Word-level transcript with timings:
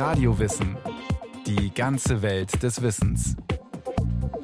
Radiowissen. 0.00 0.78
Die 1.46 1.74
ganze 1.74 2.22
Welt 2.22 2.62
des 2.62 2.80
Wissens. 2.80 3.36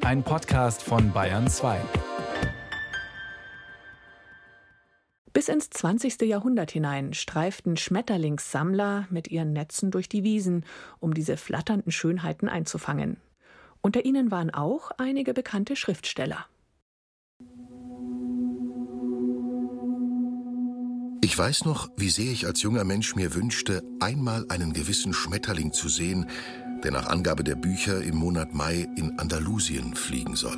Ein 0.01 0.21
Podcast 0.21 0.83
von 0.83 1.11
Bayern 1.11 1.47
2. 1.47 1.81
Bis 5.33 5.49
ins 5.49 5.71
20. 5.71 6.21
Jahrhundert 6.21 6.69
hinein 6.69 7.15
streiften 7.15 7.75
Schmetterlingssammler 7.75 9.07
mit 9.09 9.29
ihren 9.29 9.51
Netzen 9.51 9.89
durch 9.89 10.07
die 10.07 10.23
Wiesen, 10.23 10.63
um 10.99 11.15
diese 11.15 11.37
flatternden 11.37 11.91
Schönheiten 11.91 12.49
einzufangen. 12.49 13.17
Unter 13.81 14.05
ihnen 14.05 14.29
waren 14.29 14.53
auch 14.53 14.91
einige 14.99 15.33
bekannte 15.33 15.75
Schriftsteller. 15.75 16.45
Ich 21.27 21.37
weiß 21.37 21.65
noch, 21.65 21.89
wie 21.97 22.09
sehr 22.09 22.31
ich 22.31 22.45
als 22.45 22.61
junger 22.61 22.85
Mensch 22.85 23.17
mir 23.17 23.35
wünschte, 23.35 23.83
einmal 23.99 24.45
einen 24.47 24.71
gewissen 24.71 25.11
Schmetterling 25.11 25.73
zu 25.73 25.89
sehen, 25.89 26.25
der 26.85 26.91
nach 26.91 27.07
Angabe 27.07 27.43
der 27.43 27.55
Bücher 27.55 28.01
im 28.01 28.15
Monat 28.15 28.53
Mai 28.53 28.87
in 28.95 29.19
Andalusien 29.19 29.93
fliegen 29.93 30.37
soll. 30.37 30.57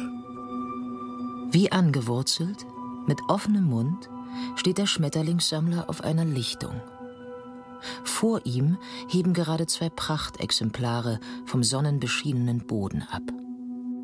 Wie 1.52 1.71
angewurzelt, 1.71 2.67
mit 3.08 3.20
offenem 3.30 3.63
Mund, 3.63 4.11
steht 4.58 4.77
der 4.77 4.85
Schmetterlingssammler 4.85 5.89
auf 5.89 6.03
einer 6.03 6.23
Lichtung. 6.23 6.80
Vor 8.03 8.45
ihm 8.45 8.77
heben 9.08 9.33
gerade 9.33 9.66
zwei 9.66 9.89
Prachtexemplare 9.89 11.20
vom 11.47 11.63
sonnenbeschienenen 11.63 12.59
Boden 12.67 13.02
ab. 13.09 13.23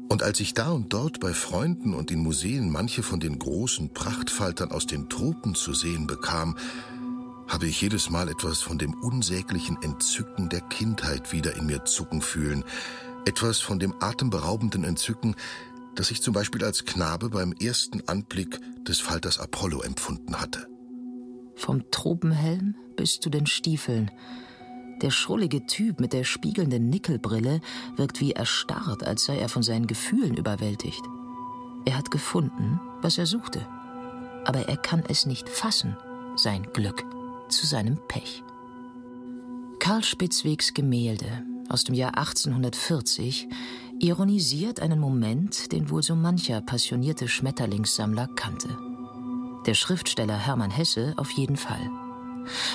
Und 0.07 0.23
als 0.23 0.39
ich 0.39 0.53
da 0.53 0.71
und 0.71 0.93
dort 0.93 1.19
bei 1.19 1.33
Freunden 1.33 1.93
und 1.93 2.11
in 2.11 2.19
Museen 2.19 2.71
manche 2.71 3.03
von 3.03 3.19
den 3.19 3.39
großen 3.39 3.93
Prachtfaltern 3.93 4.71
aus 4.71 4.85
den 4.85 5.09
Tropen 5.09 5.55
zu 5.55 5.73
sehen 5.73 6.07
bekam, 6.07 6.55
habe 7.47 7.67
ich 7.67 7.81
jedes 7.81 8.09
Mal 8.09 8.29
etwas 8.29 8.61
von 8.61 8.77
dem 8.77 8.93
unsäglichen 8.93 9.77
Entzücken 9.81 10.49
der 10.49 10.61
Kindheit 10.61 11.31
wieder 11.31 11.55
in 11.55 11.65
mir 11.65 11.85
zucken 11.85 12.21
fühlen, 12.21 12.63
etwas 13.25 13.59
von 13.59 13.79
dem 13.79 13.93
atemberaubenden 13.99 14.83
Entzücken, 14.83 15.35
das 15.95 16.11
ich 16.11 16.21
zum 16.21 16.33
Beispiel 16.33 16.63
als 16.63 16.85
Knabe 16.85 17.29
beim 17.29 17.53
ersten 17.53 18.07
Anblick 18.07 18.59
des 18.83 18.99
Falters 18.99 19.39
Apollo 19.39 19.81
empfunden 19.81 20.39
hatte. 20.39 20.67
Vom 21.55 21.89
Tropenhelm 21.89 22.75
bis 22.95 23.19
zu 23.19 23.29
den 23.29 23.45
Stiefeln, 23.45 24.11
der 25.01 25.11
schrullige 25.11 25.65
Typ 25.65 25.99
mit 25.99 26.13
der 26.13 26.23
spiegelnden 26.23 26.89
Nickelbrille 26.89 27.61
wirkt 27.95 28.21
wie 28.21 28.31
erstarrt, 28.31 29.03
als 29.03 29.25
sei 29.25 29.37
er 29.37 29.49
von 29.49 29.63
seinen 29.63 29.87
Gefühlen 29.87 30.35
überwältigt. 30.35 31.01
Er 31.85 31.97
hat 31.97 32.11
gefunden, 32.11 32.79
was 33.01 33.17
er 33.17 33.25
suchte. 33.25 33.65
Aber 34.45 34.67
er 34.67 34.77
kann 34.77 35.03
es 35.07 35.25
nicht 35.25 35.49
fassen, 35.49 35.97
sein 36.35 36.67
Glück, 36.73 37.03
zu 37.49 37.65
seinem 37.65 37.97
Pech. 38.07 38.43
Karl 39.79 40.03
Spitzwegs 40.03 40.73
Gemälde 40.73 41.43
aus 41.69 41.83
dem 41.83 41.95
Jahr 41.95 42.17
1840 42.17 43.47
ironisiert 43.99 44.79
einen 44.79 44.99
Moment, 44.99 45.71
den 45.71 45.89
wohl 45.89 46.03
so 46.03 46.15
mancher 46.15 46.61
passionierte 46.61 47.27
Schmetterlingssammler 47.27 48.27
kannte. 48.35 48.69
Der 49.65 49.73
Schriftsteller 49.73 50.37
Hermann 50.37 50.71
Hesse 50.71 51.13
auf 51.17 51.31
jeden 51.31 51.57
Fall 51.57 51.91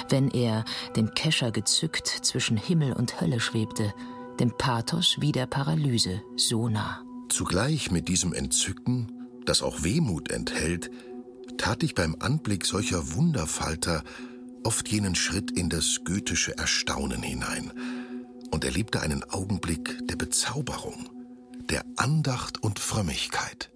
wenn 0.08 0.28
er, 0.30 0.64
den 0.96 1.14
Kescher 1.14 1.50
gezückt, 1.50 2.06
zwischen 2.06 2.56
Himmel 2.56 2.92
und 2.92 3.20
Hölle 3.20 3.40
schwebte, 3.40 3.92
dem 4.38 4.56
Pathos 4.56 5.16
wie 5.20 5.32
der 5.32 5.46
Paralyse 5.46 6.22
so 6.36 6.68
nah. 6.68 7.02
Zugleich 7.28 7.90
mit 7.90 8.08
diesem 8.08 8.32
Entzücken, 8.32 9.12
das 9.44 9.62
auch 9.62 9.82
Wehmut 9.82 10.30
enthält, 10.30 10.90
tat 11.58 11.82
ich 11.82 11.94
beim 11.94 12.16
Anblick 12.20 12.64
solcher 12.64 13.14
Wunderfalter 13.14 14.02
oft 14.64 14.88
jenen 14.88 15.14
Schritt 15.14 15.50
in 15.50 15.68
das 15.68 16.00
goethische 16.04 16.56
Erstaunen 16.56 17.22
hinein 17.22 17.72
und 18.50 18.64
erlebte 18.64 19.00
einen 19.00 19.24
Augenblick 19.24 20.06
der 20.06 20.16
Bezauberung, 20.16 21.08
der 21.68 21.84
Andacht 21.96 22.62
und 22.62 22.78
Frömmigkeit. 22.78 23.70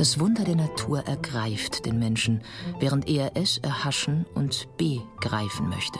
Das 0.00 0.18
Wunder 0.18 0.44
der 0.44 0.56
Natur 0.56 1.00
ergreift 1.00 1.84
den 1.84 1.98
Menschen, 1.98 2.40
während 2.78 3.06
er 3.06 3.32
es 3.34 3.58
erhaschen 3.58 4.24
und 4.34 4.66
begreifen 4.78 5.68
möchte. 5.68 5.98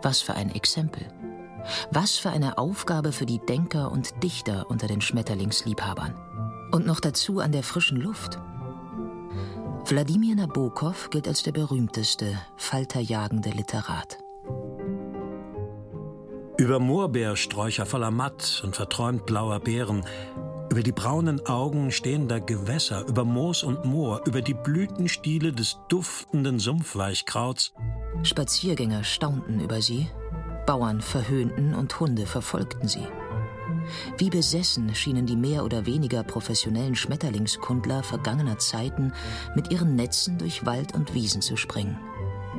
Was 0.00 0.22
für 0.22 0.32
ein 0.32 0.54
Exempel. 0.54 1.06
Was 1.90 2.16
für 2.16 2.30
eine 2.30 2.56
Aufgabe 2.56 3.12
für 3.12 3.26
die 3.26 3.40
Denker 3.40 3.92
und 3.92 4.22
Dichter 4.22 4.70
unter 4.70 4.86
den 4.86 5.02
Schmetterlingsliebhabern. 5.02 6.14
Und 6.72 6.86
noch 6.86 6.98
dazu 6.98 7.40
an 7.40 7.52
der 7.52 7.62
frischen 7.62 7.98
Luft. 7.98 8.38
Wladimir 9.84 10.36
Nabokov 10.36 11.10
gilt 11.10 11.28
als 11.28 11.42
der 11.42 11.52
berühmteste, 11.52 12.38
falterjagende 12.56 13.50
Literat. 13.50 14.16
Über 16.56 16.78
Moorbeersträucher 16.78 17.84
voller 17.84 18.10
Matt 18.10 18.62
und 18.64 18.76
verträumt 18.76 19.26
blauer 19.26 19.60
Beeren 19.60 20.06
über 20.74 20.82
die 20.82 20.90
braunen 20.90 21.46
Augen 21.46 21.92
stehender 21.92 22.40
Gewässer, 22.40 23.06
über 23.06 23.24
Moos 23.24 23.62
und 23.62 23.84
Moor, 23.84 24.22
über 24.26 24.42
die 24.42 24.54
Blütenstiele 24.54 25.52
des 25.52 25.78
duftenden 25.88 26.58
Sumpfweichkrauts. 26.58 27.72
Spaziergänger 28.24 29.04
staunten 29.04 29.60
über 29.60 29.80
sie, 29.80 30.08
Bauern 30.66 31.00
verhöhnten 31.00 31.76
und 31.76 32.00
Hunde 32.00 32.26
verfolgten 32.26 32.88
sie. 32.88 33.06
Wie 34.18 34.30
besessen 34.30 34.92
schienen 34.96 35.26
die 35.26 35.36
mehr 35.36 35.64
oder 35.64 35.86
weniger 35.86 36.24
professionellen 36.24 36.96
Schmetterlingskundler 36.96 38.02
vergangener 38.02 38.58
Zeiten 38.58 39.12
mit 39.54 39.70
ihren 39.70 39.94
Netzen 39.94 40.38
durch 40.38 40.66
Wald 40.66 40.92
und 40.92 41.14
Wiesen 41.14 41.40
zu 41.40 41.56
springen, 41.56 42.00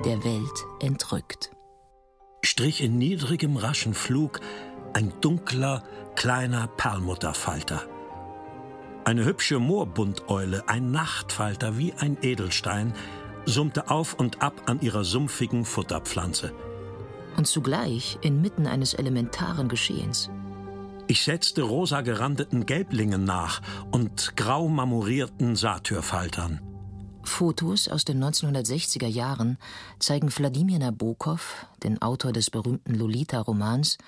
der 0.05 0.23
Welt 0.23 0.65
entrückt. 0.79 1.51
Strich 2.45 2.81
in 2.81 2.97
niedrigem, 2.97 3.57
raschen 3.57 3.93
Flug 3.93 4.39
ein 4.93 5.11
dunkler, 5.19 5.83
kleiner 6.15 6.67
Perlmutterfalter. 6.67 7.83
Eine 9.05 9.23
hübsche 9.23 9.59
Moorbundeule, 9.59 10.67
ein 10.67 10.89
Nachtfalter 10.89 11.77
wie 11.77 11.93
ein 11.93 12.17
Edelstein, 12.23 12.91
summte 13.45 13.91
auf 13.91 14.15
und 14.15 14.41
ab 14.41 14.63
an 14.65 14.81
ihrer 14.81 15.03
sumpfigen 15.03 15.63
Futterpflanze. 15.63 16.51
Und 17.37 17.45
zugleich 17.45 18.17
inmitten 18.21 18.65
eines 18.65 18.95
elementaren 18.95 19.67
Geschehens. 19.67 20.31
Ich 21.05 21.23
setzte 21.23 21.61
rosa 21.61 22.01
gerandeten 22.01 22.65
Gelblingen 22.65 23.25
nach 23.25 23.61
und 23.91 24.35
grau 24.35 24.67
marmorierten 24.67 25.55
Satyrfaltern. 25.55 26.61
Fotos 27.21 27.87
aus 27.87 28.05
den 28.05 28.23
1960er 28.23 29.05
Jahren 29.05 29.59
zeigen 29.99 30.35
Wladimir 30.35 30.79
Nabokov, 30.79 31.67
den 31.83 32.01
Autor 32.01 32.31
des 32.31 32.49
berühmten 32.49 32.95
Lolita-Romans, 32.95 33.99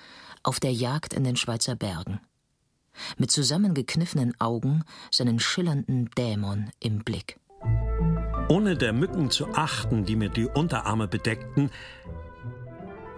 auf 0.42 0.58
der 0.58 0.72
Jagd 0.72 1.14
in 1.14 1.22
den 1.22 1.36
Schweizer 1.36 1.76
Bergen 1.76 2.18
mit 3.16 3.30
zusammengekniffenen 3.30 4.38
Augen 4.40 4.84
seinen 5.10 5.38
schillernden 5.38 6.10
Dämon 6.16 6.70
im 6.80 7.04
Blick. 7.04 7.38
Ohne 8.48 8.76
der 8.76 8.92
Mücken 8.92 9.30
zu 9.30 9.48
achten, 9.54 10.04
die 10.04 10.16
mir 10.16 10.30
die 10.30 10.46
Unterarme 10.46 11.08
bedeckten. 11.08 11.70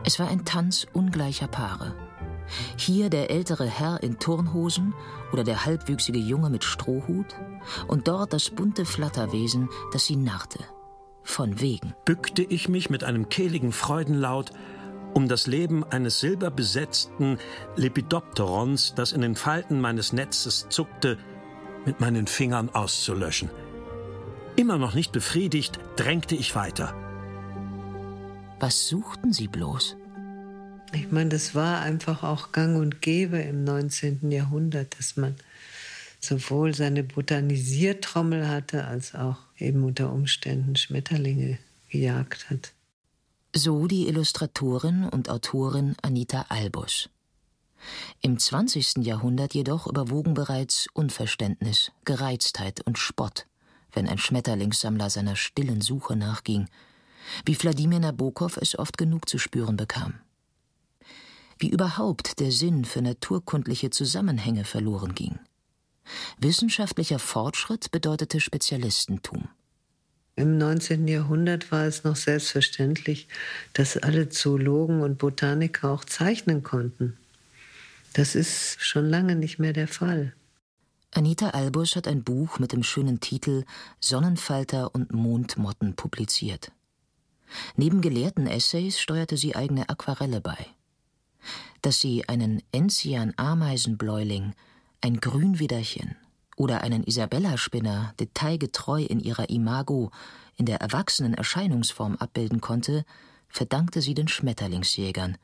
Es 0.05 0.19
war 0.19 0.29
ein 0.29 0.45
Tanz 0.45 0.87
ungleicher 0.93 1.47
Paare. 1.47 1.95
Hier 2.77 3.11
der 3.11 3.31
ältere 3.31 3.67
Herr 3.67 4.03
in 4.03 4.19
Turnhosen 4.19 4.95
oder 5.33 5.45
der 5.45 5.65
halbwüchsige 5.65 6.19
Junge 6.19 6.51
mit 6.51 6.65
Strohhut 6.65 7.37
und 7.87 8.09
dort 8.09 8.33
das 8.33 8.51
bunte 8.51 8.85
Flatterwesen, 8.85 9.69
das 9.93 10.07
sie 10.07 10.17
narrte. 10.17 10.59
Von 11.23 11.61
wegen. 11.61 11.95
Bückte 12.05 12.43
ich 12.43 12.69
mich 12.69 12.91
mit 12.91 13.05
einem 13.05 13.29
kehligen 13.29 13.73
Freudenlaut 13.73 14.51
um 15.21 15.29
das 15.29 15.47
Leben 15.47 15.85
eines 15.85 16.21
silberbesetzten 16.21 17.39
Lepidopterons, 17.77 18.95
das 18.97 19.13
in 19.13 19.21
den 19.21 19.37
Falten 19.37 19.79
meines 19.79 20.15
Netzes 20.15 20.67
zuckte, 20.71 21.19
mit 21.85 22.01
meinen 22.01 22.27
Fingern 22.27 22.71
auszulöschen. 22.71 23.51
Immer 24.57 24.79
noch 24.79 24.95
nicht 24.95 25.13
befriedigt, 25.13 25.79
drängte 25.97 26.35
ich 26.37 26.55
weiter. 26.55 26.95
Was 28.61 28.89
suchten 28.89 29.35
Sie 29.35 29.47
bloß? 29.47 29.97
Ich 30.95 31.13
meine, 31.13 31.29
das 31.29 31.55
war 31.55 31.83
einfach 31.83 32.23
auch 32.23 32.51
gang 32.53 32.79
und 32.79 33.03
gäbe 33.03 33.41
im 33.41 33.65
19. 33.65 34.31
Jahrhundert, 34.31 34.99
dass 34.99 35.19
man 35.19 35.35
sowohl 36.19 36.75
seine 36.75 37.05
Botanisiertrommel 37.05 38.49
hatte, 38.49 38.87
als 38.87 39.15
auch 39.15 39.37
eben 39.59 39.85
unter 39.85 40.15
Umständen 40.15 40.77
Schmetterlinge 40.77 41.59
gejagt 41.91 42.49
hat. 42.49 42.73
So 43.55 43.89
die 43.89 44.07
Illustratorin 44.07 45.09
und 45.09 45.29
Autorin 45.29 45.97
Anita 46.03 46.47
Albus. 46.51 47.11
Im 48.21 48.39
20. 48.39 48.99
Jahrhundert 48.99 49.55
jedoch 49.55 49.89
überwogen 49.89 50.35
bereits 50.35 50.87
Unverständnis, 50.93 51.91
Gereiztheit 52.05 52.81
und 52.87 52.97
Spott, 52.97 53.47
wenn 53.91 54.07
ein 54.07 54.19
Schmetterlingssammler 54.19 55.11
seiner 55.11 55.35
stillen 55.35 55.81
Suche 55.81 56.15
nachging, 56.15 56.69
wie 57.45 57.61
Wladimir 57.61 57.99
Nabokov 57.99 58.57
es 58.57 58.79
oft 58.79 58.97
genug 58.97 59.29
zu 59.29 59.37
spüren 59.37 59.77
bekam. 59.77 60.21
Wie 61.59 61.71
überhaupt 61.71 62.39
der 62.39 62.53
Sinn 62.53 62.85
für 62.85 63.03
naturkundliche 63.03 63.91
Zusammenhänge 63.91 64.65
verloren 64.65 65.17
ging. 65.17 65.41
Wissenschaftlicher 66.39 67.19
Fortschritt 67.19 67.91
bedeutete 67.91 68.39
Spezialistentum. 68.39 69.49
Im 70.41 70.57
19. 70.57 71.07
Jahrhundert 71.07 71.71
war 71.71 71.85
es 71.85 72.03
noch 72.03 72.17
selbstverständlich, 72.17 73.29
dass 73.75 73.99
alle 73.99 74.31
Zoologen 74.31 75.03
und 75.03 75.19
Botaniker 75.19 75.91
auch 75.91 76.03
zeichnen 76.03 76.63
konnten. 76.63 77.19
Das 78.15 78.35
ist 78.35 78.83
schon 78.83 79.05
lange 79.05 79.37
nicht 79.37 79.59
mehr 79.59 79.75
der 79.75 79.87
Fall. 79.87 80.33
Anita 81.11 81.51
Albus 81.51 81.95
hat 81.95 82.09
ein 82.09 82.25
Buch 82.25 82.59
mit 82.59 82.73
dem 82.73 82.83
schönen 82.83 83.21
Titel 83.21 83.65
Sonnenfalter 84.01 84.95
und 84.95 85.13
Mondmotten 85.13 85.95
publiziert. 85.95 86.73
Neben 87.77 88.01
gelehrten 88.01 88.47
Essays 88.47 88.99
steuerte 88.99 89.37
sie 89.37 89.55
eigene 89.55 89.91
Aquarelle 89.91 90.41
bei. 90.41 90.57
Dass 91.83 92.01
sie 92.01 92.27
einen 92.31 92.63
Enzian-Ameisenbläuling, 92.73 94.55
ein 95.03 95.21
Grünwiderchen 95.21 96.17
oder 96.61 96.83
einen 96.83 97.05
Isabella-Spinner 97.05 98.13
detailgetreu 98.21 99.03
in 99.03 99.19
ihrer 99.19 99.49
Imago 99.49 100.11
in 100.57 100.67
der 100.67 100.83
erwachsenen 100.83 101.33
Erscheinungsform 101.33 102.17
abbilden 102.17 102.61
konnte, 102.61 103.07
verdankte 103.49 104.03
sie 104.03 104.13
den 104.13 104.29
Schmetterlingsjägern, 104.29 105.39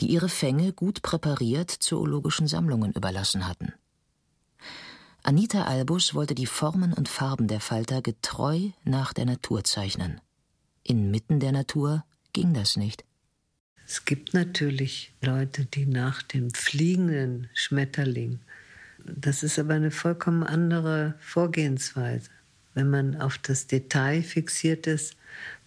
die 0.00 0.08
ihre 0.08 0.28
Fänge 0.28 0.72
gut 0.72 1.02
präpariert 1.02 1.70
zoologischen 1.70 2.48
Sammlungen 2.48 2.92
überlassen 2.92 3.46
hatten. 3.46 3.72
Anita 5.22 5.62
Albus 5.62 6.14
wollte 6.14 6.34
die 6.34 6.46
Formen 6.46 6.92
und 6.92 7.08
Farben 7.08 7.46
der 7.46 7.60
Falter 7.60 8.02
getreu 8.02 8.70
nach 8.82 9.12
der 9.12 9.26
Natur 9.26 9.62
zeichnen. 9.62 10.20
Inmitten 10.82 11.38
der 11.38 11.52
Natur 11.52 12.04
ging 12.32 12.52
das 12.52 12.76
nicht. 12.76 13.04
Es 13.86 14.04
gibt 14.04 14.34
natürlich 14.34 15.12
Leute, 15.22 15.66
die 15.66 15.86
nach 15.86 16.20
dem 16.22 16.50
fliegenden 16.50 17.48
Schmetterling 17.54 18.40
das 19.04 19.42
ist 19.42 19.58
aber 19.58 19.74
eine 19.74 19.90
vollkommen 19.90 20.42
andere 20.42 21.14
Vorgehensweise. 21.20 22.30
Wenn 22.74 22.90
man 22.90 23.20
auf 23.20 23.38
das 23.38 23.66
Detail 23.66 24.22
fixiert 24.22 24.86
ist, 24.86 25.16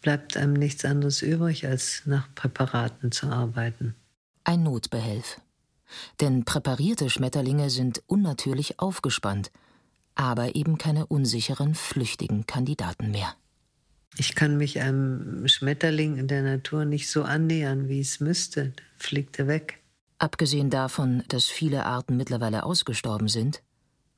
bleibt 0.02 0.38
einem 0.38 0.54
nichts 0.54 0.86
anderes 0.86 1.22
übrig, 1.22 1.68
als 1.68 2.04
nach 2.06 2.34
Präparaten 2.36 3.12
zu 3.12 3.28
arbeiten. 3.28 3.96
Ein 4.44 4.64
Notbehelf. 4.64 5.42
Denn 6.22 6.46
präparierte 6.46 7.10
Schmetterlinge 7.10 7.70
sind 7.70 8.02
unnatürlich 8.08 8.80
aufgespannt, 8.80 9.52
aber 10.16 10.56
eben 10.56 10.78
keine 10.78 11.06
unsicheren, 11.06 11.76
flüchtigen 11.76 12.48
Kandidaten 12.48 13.12
mehr. 13.12 13.36
Ich 14.18 14.36
kann 14.36 14.58
mich 14.58 14.80
einem 14.80 15.48
Schmetterling 15.48 16.18
in 16.18 16.28
der 16.28 16.44
Natur 16.44 16.86
nicht 16.86 17.10
so 17.10 17.24
annähern, 17.24 17.88
wie 17.88 18.02
es 18.02 18.20
müsste. 18.20 18.74
fliegt 18.98 19.40
er 19.40 19.48
weg. 19.48 19.81
Abgesehen 20.22 20.70
davon, 20.70 21.24
dass 21.30 21.48
viele 21.48 21.88
Arten 21.88 22.16
mittlerweile 22.16 22.62
ausgestorben 22.62 23.28
sind, 23.28 23.64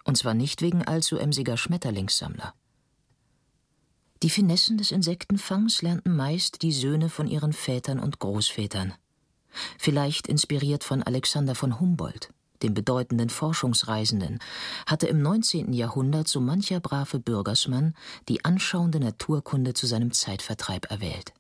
und 0.04 0.18
zwar 0.18 0.34
nicht 0.34 0.62
wegen 0.62 0.84
allzu 0.84 1.16
emsiger 1.16 1.56
Schmetterlingssammler. 1.56 2.54
Die 4.22 4.30
Finessen 4.30 4.78
des 4.78 4.92
Insektenfangs 4.92 5.82
lernten 5.82 6.14
meist 6.14 6.62
die 6.62 6.74
Söhne 6.74 7.08
von 7.08 7.26
ihren 7.26 7.54
Vätern 7.54 8.02
und 8.02 8.20
Großvätern. 8.20 8.94
Vielleicht 9.80 10.28
inspiriert 10.28 10.84
von 10.84 11.04
Alexander 11.04 11.56
von 11.56 11.80
Humboldt, 11.80 12.34
dem 12.64 12.74
bedeutenden 12.74 13.30
Forschungsreisenden, 13.30 14.40
hatte 14.86 15.08
im 15.08 15.22
19. 15.22 15.72
Jahrhundert 15.72 16.28
so 16.28 16.42
mancher 16.42 16.82
brave 16.82 17.22
Bürgersmann 17.22 17.96
die 18.28 18.44
anschauende 18.44 19.00
Naturkunde 19.00 19.74
zu 19.74 19.88
seinem 19.88 20.12
Zeitvertreib 20.12 20.92
erwählt 20.92 21.34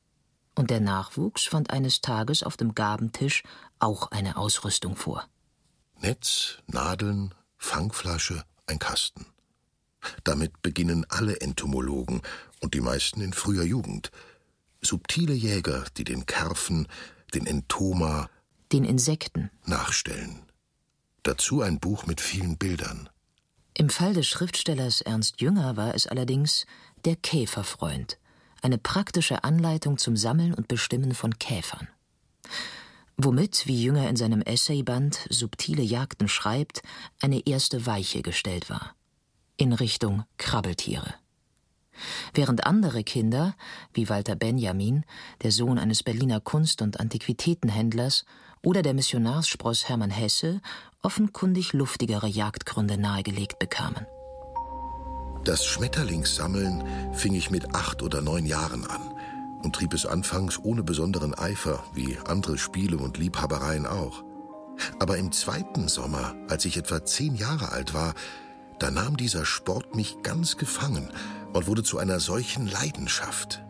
und 0.56 0.70
der 0.70 0.80
Nachwuchs 0.80 1.46
fand 1.46 1.72
eines 1.72 2.02
Tages 2.02 2.44
auf 2.44 2.58
dem 2.58 2.76
Gabentisch 2.76 3.44
auch 3.80 4.12
eine 4.12 4.38
Ausrüstung 4.38 4.96
vor. 4.96 5.28
Netz, 6.00 6.58
Nadeln, 6.68 7.34
Fangflasche, 7.58 8.44
ein 8.68 8.80
Kasten. 8.80 9.26
Damit 10.24 10.62
beginnen 10.62 11.06
alle 11.10 11.40
Entomologen 11.40 12.22
und 12.60 12.74
die 12.74 12.82
meisten 12.82 13.22
in 13.22 13.34
früher 13.34 13.64
Jugend. 13.64 14.12
Subtile 14.82 15.34
Jäger, 15.34 15.86
die 15.98 16.04
den 16.04 16.26
Kerfen, 16.26 16.88
den 17.34 17.46
Entoma, 17.46 18.30
den 18.72 18.84
Insekten 18.84 19.50
nachstellen. 19.66 20.42
Dazu 21.24 21.62
ein 21.62 21.80
Buch 21.80 22.06
mit 22.06 22.20
vielen 22.20 22.58
Bildern. 22.58 23.10
Im 23.76 23.90
Fall 23.90 24.14
des 24.14 24.28
Schriftstellers 24.28 25.02
Ernst 25.02 25.42
Jünger 25.42 25.78
war 25.78 25.96
es 25.96 26.06
allerdings 26.06 26.66
der 27.06 27.16
Käferfreund, 27.16 28.20
eine 28.64 28.78
praktische 28.78 29.44
Anleitung 29.44 29.98
zum 29.98 30.16
Sammeln 30.16 30.54
und 30.54 30.68
Bestimmen 30.68 31.14
von 31.14 31.38
Käfern. 31.38 31.88
Womit, 33.18 33.68
wie 33.68 33.84
Jünger 33.84 34.10
in 34.10 34.16
seinem 34.16 34.42
Essayband 34.42 35.28
Subtile 35.30 35.84
Jagden 35.84 36.28
schreibt, 36.28 36.82
eine 37.22 37.46
erste 37.46 37.86
Weiche 37.86 38.22
gestellt 38.22 38.70
war. 38.70 38.96
In 39.58 39.74
Richtung 39.74 40.24
Krabbeltiere. 40.38 41.14
Während 42.34 42.66
andere 42.66 43.04
Kinder, 43.04 43.56
wie 43.94 44.10
Walter 44.10 44.36
Benjamin, 44.36 45.06
der 45.44 45.52
Sohn 45.52 45.78
eines 45.78 46.02
Berliner 46.02 46.40
Kunst- 46.40 46.82
und 46.82 47.00
Antiquitätenhändlers, 47.00 48.26
oder 48.64 48.82
der 48.82 48.94
Missionarsspross 48.94 49.90
Hermann 49.90 50.10
Hesse, 50.10 50.62
offenkundig 51.02 51.74
luftigere 51.74 52.28
Jagdgründe 52.28 52.98
nahegelegt 52.98 53.60
bekamen. 53.60 54.08
Das 55.44 55.66
Schmetterlingssammeln 55.66 57.14
fing 57.14 57.34
ich 57.34 57.52
mit 57.52 57.76
acht 57.76 58.02
oder 58.02 58.22
neun 58.22 58.46
Jahren 58.46 58.86
an 58.86 59.02
und 59.62 59.76
trieb 59.76 59.94
es 59.94 60.06
anfangs 60.06 60.58
ohne 60.64 60.84
besonderen 60.84 61.34
Eifer, 61.34 61.84
wie 61.94 62.18
andere 62.26 62.58
Spiele 62.58 62.98
und 62.98 63.18
Liebhabereien 63.18 63.86
auch. 63.86 64.24
Aber 65.00 65.18
im 65.18 65.34
zweiten 65.34 65.90
Sommer, 65.90 66.34
als 66.48 66.64
ich 66.64 66.78
etwa 66.78 67.04
zehn 67.04 67.36
Jahre 67.36 67.74
alt 67.74 67.94
war, 67.94 68.14
da 68.80 68.90
nahm 68.90 69.18
dieser 69.18 69.46
Sport 69.46 69.96
mich 69.96 70.22
ganz 70.24 70.56
gefangen 70.56 71.10
und 71.52 71.68
wurde 71.68 71.84
zu 71.84 71.98
einer 71.98 72.22
solchen 72.22 72.68
Leidenschaft. 72.68 73.64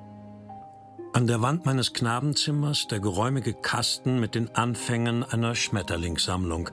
An 1.12 1.26
der 1.26 1.42
Wand 1.42 1.66
meines 1.66 1.94
Knabenzimmers 1.94 2.88
der 2.88 3.00
geräumige 3.00 3.54
Kasten 3.56 4.20
mit 4.20 4.36
den 4.36 4.54
Anfängen 4.56 5.24
einer 5.24 5.56
Schmetterlingssammlung. 5.56 6.70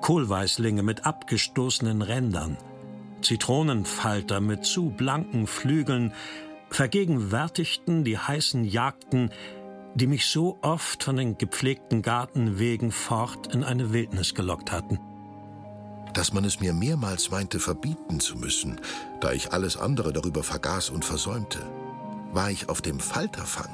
Kohlweißlinge 0.00 0.84
mit 0.84 1.06
abgestoßenen 1.06 2.02
Rändern– 2.02 2.56
Zitronenfalter 3.22 4.40
mit 4.40 4.64
zu 4.64 4.90
blanken 4.90 5.46
Flügeln 5.46 6.12
vergegenwärtigten 6.70 8.04
die 8.04 8.18
heißen 8.18 8.64
Jagden, 8.64 9.30
die 9.94 10.06
mich 10.06 10.26
so 10.26 10.58
oft 10.62 11.02
von 11.02 11.16
den 11.16 11.36
gepflegten 11.36 12.02
Gartenwegen 12.02 12.92
fort 12.92 13.52
in 13.52 13.64
eine 13.64 13.92
Wildnis 13.92 14.34
gelockt 14.34 14.70
hatten. 14.70 14.98
Dass 16.14 16.32
man 16.32 16.44
es 16.44 16.60
mir 16.60 16.72
mehrmals 16.72 17.30
meinte 17.30 17.60
verbieten 17.60 18.20
zu 18.20 18.36
müssen, 18.36 18.80
da 19.20 19.32
ich 19.32 19.52
alles 19.52 19.76
andere 19.76 20.12
darüber 20.12 20.42
vergaß 20.42 20.90
und 20.90 21.04
versäumte. 21.04 21.60
War 22.32 22.50
ich 22.50 22.68
auf 22.68 22.80
dem 22.80 23.00
Falterfang, 23.00 23.70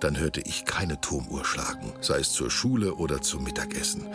dann 0.00 0.18
hörte 0.18 0.40
ich 0.40 0.64
keine 0.64 1.00
Turmuhr 1.00 1.44
schlagen, 1.44 1.92
sei 2.00 2.18
es 2.18 2.32
zur 2.32 2.50
Schule 2.50 2.94
oder 2.94 3.20
zum 3.20 3.44
Mittagessen. 3.44 4.06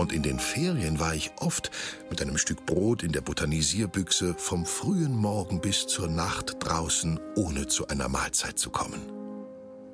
Und 0.00 0.14
in 0.14 0.22
den 0.22 0.38
Ferien 0.38 0.98
war 0.98 1.14
ich 1.14 1.30
oft 1.40 1.70
mit 2.08 2.22
einem 2.22 2.38
Stück 2.38 2.64
Brot 2.64 3.02
in 3.02 3.12
der 3.12 3.20
Botanisierbüchse 3.20 4.34
vom 4.38 4.64
frühen 4.64 5.14
Morgen 5.14 5.60
bis 5.60 5.86
zur 5.88 6.08
Nacht 6.08 6.56
draußen, 6.60 7.20
ohne 7.36 7.66
zu 7.66 7.86
einer 7.88 8.08
Mahlzeit 8.08 8.58
zu 8.58 8.70
kommen. 8.70 9.02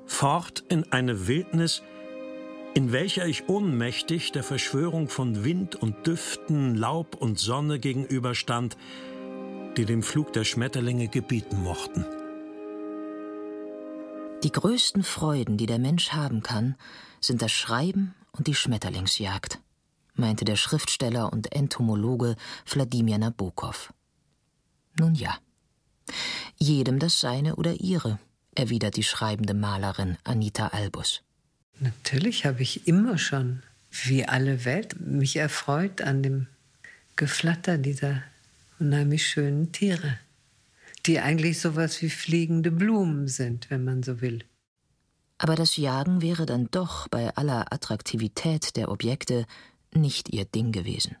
Fort 0.05 0.63
in 0.69 0.89
eine 0.93 1.27
Wildnis, 1.27 1.83
in 2.73 2.93
welcher 2.93 3.27
ich 3.27 3.49
ohnmächtig 3.49 4.31
der 4.31 4.43
Verschwörung 4.43 5.09
von 5.09 5.43
Wind 5.43 5.75
und 5.75 6.07
Düften, 6.07 6.75
Laub 6.75 7.15
und 7.15 7.37
Sonne 7.37 7.77
gegenüberstand, 7.77 8.77
die 9.75 9.83
dem 9.83 10.03
Flug 10.03 10.31
der 10.31 10.45
Schmetterlinge 10.45 11.09
gebieten 11.09 11.61
mochten. 11.61 12.05
Die 14.41 14.53
größten 14.53 15.03
Freuden, 15.03 15.57
die 15.57 15.65
der 15.65 15.79
Mensch 15.79 16.13
haben 16.13 16.43
kann, 16.43 16.77
sind 17.19 17.41
das 17.41 17.51
Schreiben 17.51 18.15
und 18.31 18.47
die 18.47 18.55
Schmetterlingsjagd 18.55 19.59
meinte 20.17 20.45
der 20.45 20.55
Schriftsteller 20.55 21.31
und 21.31 21.53
Entomologe 21.53 22.35
Wladimir 22.65 23.17
Nabokov. 23.17 23.93
Nun 24.99 25.15
ja, 25.15 25.37
jedem 26.57 26.99
das 26.99 27.19
seine 27.19 27.55
oder 27.55 27.73
ihre, 27.73 28.19
erwidert 28.55 28.97
die 28.97 29.03
schreibende 29.03 29.53
Malerin 29.53 30.17
Anita 30.23 30.67
Albus. 30.67 31.21
Natürlich 31.79 32.45
habe 32.45 32.63
ich 32.63 32.87
immer 32.87 33.17
schon, 33.17 33.61
wie 33.91 34.25
alle 34.25 34.65
Welt, 34.65 34.99
mich 34.99 35.35
erfreut 35.35 36.01
an 36.01 36.23
dem 36.23 36.47
Geflatter 37.15 37.77
dieser 37.77 38.23
unheimlich 38.79 39.27
schönen 39.27 39.71
Tiere, 39.71 40.17
die 41.05 41.19
eigentlich 41.19 41.59
sowas 41.59 42.01
wie 42.01 42.09
fliegende 42.09 42.71
Blumen 42.71 43.27
sind, 43.27 43.69
wenn 43.69 43.83
man 43.83 44.03
so 44.03 44.21
will. 44.21 44.43
Aber 45.39 45.55
das 45.55 45.77
Jagen 45.77 46.21
wäre 46.21 46.47
dann 46.47 46.67
doch 46.71 47.07
bei 47.09 47.35
aller 47.35 47.71
Attraktivität 47.71 48.75
der 48.75 48.89
Objekte 48.89 49.45
nicht 49.97 50.29
ihr 50.33 50.45
Ding 50.45 50.71
gewesen. 50.71 51.17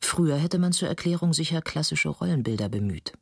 Früher 0.00 0.36
hätte 0.36 0.58
man 0.58 0.72
zur 0.72 0.88
Erklärung 0.88 1.32
sicher 1.32 1.62
klassische 1.62 2.08
Rollenbilder 2.08 2.68
bemüht. 2.68 3.12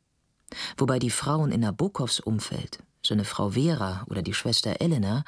Wobei 0.77 0.99
die 0.99 1.11
Frauen 1.11 1.51
in 1.51 1.61
Nabokovs 1.61 2.19
Umfeld, 2.19 2.79
seine 3.05 3.25
Frau 3.25 3.51
Vera 3.51 4.05
oder 4.09 4.21
die 4.21 4.33
Schwester 4.33 4.81
Elena, 4.81 5.23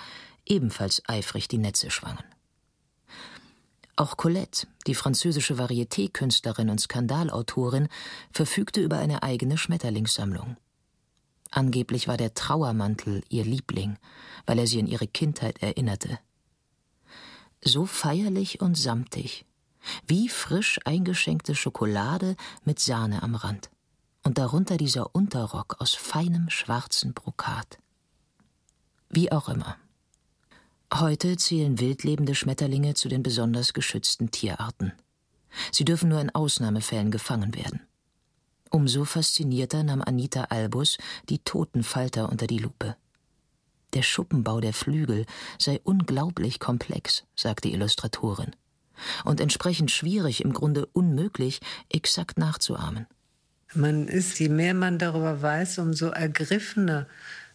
ebenfalls 0.45 1.01
eifrig 1.07 1.47
die 1.47 1.59
Netze 1.59 1.91
schwangen. 1.91 2.23
Auch 3.95 4.17
Colette, 4.17 4.67
die 4.87 4.95
französische 4.95 5.59
Varieté-Künstlerin 5.59 6.69
und 6.69 6.81
Skandalautorin, 6.81 7.87
verfügte 8.31 8.81
über 8.81 8.97
eine 8.97 9.21
eigene 9.21 9.57
Schmetterlingssammlung. 9.57 10.57
Angeblich 11.51 12.07
war 12.07 12.17
der 12.17 12.33
Trauermantel 12.33 13.23
ihr 13.29 13.43
Liebling, 13.43 13.97
weil 14.45 14.57
er 14.57 14.67
sie 14.67 14.79
an 14.79 14.87
ihre 14.87 15.07
Kindheit 15.07 15.61
erinnerte. 15.61 16.17
So 17.63 17.85
feierlich 17.85 18.59
und 18.59 18.75
samtig, 18.75 19.45
wie 20.07 20.29
frisch 20.29 20.79
eingeschenkte 20.83 21.55
Schokolade 21.55 22.35
mit 22.65 22.79
Sahne 22.79 23.21
am 23.21 23.35
Rand 23.35 23.69
und 24.23 24.37
darunter 24.37 24.77
dieser 24.77 25.13
Unterrock 25.15 25.75
aus 25.79 25.93
feinem 25.93 26.49
schwarzen 26.49 27.13
Brokat. 27.13 27.77
Wie 29.09 29.31
auch 29.31 29.49
immer. 29.49 29.77
Heute 30.93 31.37
zählen 31.37 31.79
wildlebende 31.79 32.35
Schmetterlinge 32.35 32.95
zu 32.95 33.09
den 33.09 33.23
besonders 33.23 33.73
geschützten 33.73 34.31
Tierarten. 34.31 34.93
Sie 35.71 35.85
dürfen 35.85 36.09
nur 36.09 36.21
in 36.21 36.29
Ausnahmefällen 36.29 37.11
gefangen 37.11 37.55
werden. 37.55 37.81
Umso 38.69 39.05
faszinierter 39.05 39.83
nahm 39.83 40.01
Anita 40.01 40.45
Albus 40.45 40.97
die 41.29 41.39
toten 41.39 41.83
Falter 41.83 42.29
unter 42.29 42.47
die 42.47 42.57
Lupe. 42.57 42.95
Der 43.93 44.03
Schuppenbau 44.03 44.61
der 44.61 44.73
Flügel 44.73 45.25
sei 45.57 45.79
unglaublich 45.83 46.59
komplex, 46.59 47.23
sagt 47.35 47.65
die 47.65 47.73
Illustratorin, 47.73 48.51
und 49.25 49.41
entsprechend 49.41 49.91
schwierig, 49.91 50.43
im 50.43 50.53
Grunde 50.53 50.85
unmöglich, 50.85 51.59
exakt 51.89 52.37
nachzuahmen. 52.37 53.07
Man 53.73 54.07
ist, 54.07 54.39
je 54.39 54.49
mehr 54.49 54.73
man 54.73 54.97
darüber 54.99 55.41
weiß, 55.41 55.79
umso 55.79 56.07
ergriffener 56.07 57.07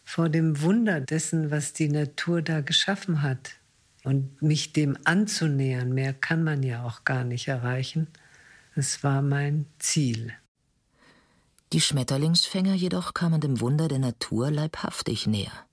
vor 0.02 0.28
dem 0.28 0.62
Wunder 0.62 1.00
dessen, 1.00 1.50
was 1.50 1.72
die 1.72 1.88
Natur 1.88 2.40
da 2.40 2.60
geschaffen 2.60 3.22
hat. 3.22 3.56
Und 4.04 4.40
mich 4.40 4.72
dem 4.72 4.96
anzunähern, 5.04 5.92
mehr 5.92 6.14
kann 6.14 6.44
man 6.44 6.62
ja 6.62 6.84
auch 6.84 7.04
gar 7.04 7.24
nicht 7.24 7.48
erreichen. 7.48 8.06
Das 8.76 9.02
war 9.02 9.20
mein 9.20 9.66
Ziel. 9.78 10.32
Die 11.72 11.80
Schmetterlingsfänger 11.80 12.74
jedoch 12.74 13.12
kamen 13.12 13.40
dem 13.40 13.60
Wunder 13.60 13.88
der 13.88 13.98
Natur 13.98 14.50
leibhaftig 14.50 15.26
näher. 15.26 15.65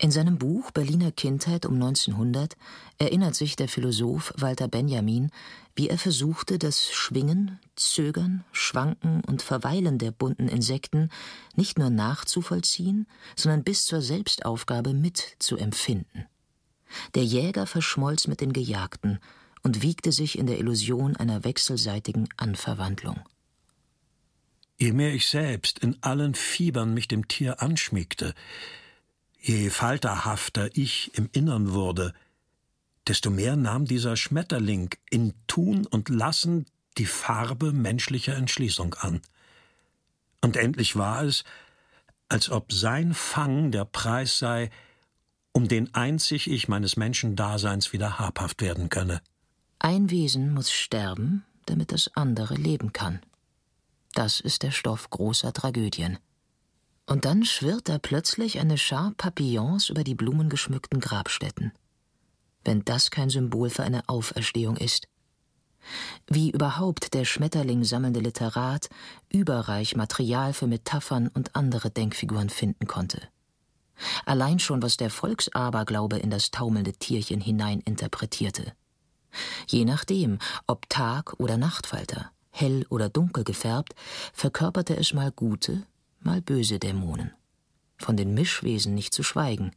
In 0.00 0.12
seinem 0.12 0.38
Buch 0.38 0.70
Berliner 0.70 1.10
Kindheit 1.10 1.66
um 1.66 1.74
1900 1.74 2.56
erinnert 2.98 3.34
sich 3.34 3.56
der 3.56 3.66
Philosoph 3.66 4.32
Walter 4.36 4.68
Benjamin, 4.68 5.32
wie 5.74 5.88
er 5.88 5.98
versuchte, 5.98 6.56
das 6.56 6.88
Schwingen, 6.92 7.58
Zögern, 7.74 8.44
Schwanken 8.52 9.22
und 9.26 9.42
Verweilen 9.42 9.98
der 9.98 10.12
bunten 10.12 10.46
Insekten 10.46 11.10
nicht 11.56 11.80
nur 11.80 11.90
nachzuvollziehen, 11.90 13.08
sondern 13.34 13.64
bis 13.64 13.86
zur 13.86 14.00
Selbstaufgabe 14.00 14.94
mitzuempfinden. 14.94 16.26
Der 17.16 17.24
Jäger 17.24 17.66
verschmolz 17.66 18.28
mit 18.28 18.40
den 18.40 18.52
Gejagten 18.52 19.18
und 19.64 19.82
wiegte 19.82 20.12
sich 20.12 20.38
in 20.38 20.46
der 20.46 20.58
Illusion 20.60 21.16
einer 21.16 21.42
wechselseitigen 21.42 22.28
Anverwandlung. 22.36 23.18
Je 24.76 24.92
mehr 24.92 25.12
ich 25.12 25.26
selbst 25.26 25.80
in 25.80 26.00
allen 26.02 26.36
Fiebern 26.36 26.94
mich 26.94 27.08
dem 27.08 27.26
Tier 27.26 27.60
anschmiegte, 27.60 28.32
Je 29.40 29.70
falterhafter 29.70 30.76
ich 30.76 31.12
im 31.14 31.28
Innern 31.32 31.72
wurde, 31.72 32.12
desto 33.06 33.30
mehr 33.30 33.56
nahm 33.56 33.86
dieser 33.86 34.16
Schmetterling 34.16 34.90
in 35.10 35.34
Tun 35.46 35.86
und 35.86 36.08
Lassen 36.08 36.66
die 36.98 37.06
Farbe 37.06 37.72
menschlicher 37.72 38.36
Entschließung 38.36 38.94
an. 38.94 39.22
Und 40.40 40.56
endlich 40.56 40.96
war 40.96 41.22
es, 41.22 41.44
als 42.28 42.50
ob 42.50 42.72
sein 42.72 43.14
Fang 43.14 43.70
der 43.70 43.84
Preis 43.84 44.38
sei, 44.38 44.70
um 45.52 45.68
den 45.68 45.94
einzig 45.94 46.50
ich 46.50 46.68
meines 46.68 46.96
Menschendaseins 46.96 47.92
wieder 47.92 48.18
habhaft 48.18 48.60
werden 48.60 48.90
könne. 48.90 49.22
Ein 49.78 50.10
Wesen 50.10 50.52
muss 50.52 50.70
sterben, 50.70 51.44
damit 51.66 51.92
das 51.92 52.10
andere 52.14 52.54
leben 52.54 52.92
kann. 52.92 53.20
Das 54.12 54.40
ist 54.40 54.62
der 54.62 54.72
Stoff 54.72 55.10
großer 55.10 55.52
Tragödien. 55.52 56.18
Und 57.08 57.24
dann 57.24 57.46
schwirrt 57.46 57.88
da 57.88 57.96
plötzlich 57.98 58.60
eine 58.60 58.76
Schar 58.76 59.14
Papillons 59.16 59.88
über 59.88 60.04
die 60.04 60.14
blumengeschmückten 60.14 61.00
Grabstätten. 61.00 61.72
Wenn 62.64 62.84
das 62.84 63.10
kein 63.10 63.30
Symbol 63.30 63.70
für 63.70 63.82
eine 63.82 64.06
Auferstehung 64.10 64.76
ist. 64.76 65.08
Wie 66.26 66.50
überhaupt 66.50 67.14
der 67.14 67.24
Schmetterling 67.24 67.82
sammelnde 67.82 68.20
Literat 68.20 68.90
überreich 69.32 69.96
Material 69.96 70.52
für 70.52 70.66
Metaphern 70.66 71.28
und 71.28 71.56
andere 71.56 71.88
Denkfiguren 71.90 72.50
finden 72.50 72.86
konnte. 72.86 73.22
Allein 74.26 74.58
schon, 74.58 74.82
was 74.82 74.98
der 74.98 75.08
Volksaberglaube 75.08 76.18
in 76.18 76.28
das 76.28 76.50
taumelnde 76.50 76.92
Tierchen 76.92 77.40
hineininterpretierte. 77.40 78.74
Je 79.66 79.86
nachdem, 79.86 80.40
ob 80.66 80.90
Tag- 80.90 81.40
oder 81.40 81.56
Nachtfalter, 81.56 82.30
hell 82.50 82.84
oder 82.90 83.08
dunkel 83.08 83.44
gefärbt, 83.44 83.94
verkörperte 84.34 84.94
es 84.94 85.14
mal 85.14 85.32
gute 85.32 85.86
mal 86.20 86.40
böse 86.40 86.78
Dämonen. 86.78 87.32
Von 87.98 88.16
den 88.16 88.34
Mischwesen 88.34 88.94
nicht 88.94 89.12
zu 89.12 89.22
schweigen. 89.22 89.72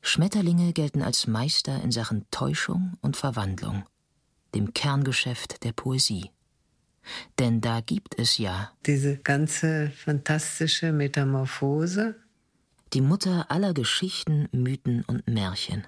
Schmetterlinge 0.00 0.72
gelten 0.72 1.02
als 1.02 1.26
Meister 1.26 1.82
in 1.82 1.90
Sachen 1.90 2.26
Täuschung 2.30 2.94
und 3.00 3.16
Verwandlung, 3.16 3.84
dem 4.54 4.74
Kerngeschäft 4.74 5.64
der 5.64 5.72
Poesie. 5.72 6.30
Denn 7.38 7.60
da 7.60 7.80
gibt 7.80 8.18
es 8.18 8.38
ja 8.38 8.72
diese 8.86 9.18
ganze 9.18 9.90
fantastische 9.90 10.92
Metamorphose, 10.92 12.16
die 12.92 13.00
Mutter 13.00 13.50
aller 13.50 13.74
Geschichten, 13.74 14.48
Mythen 14.52 15.04
und 15.06 15.26
Märchen. 15.26 15.86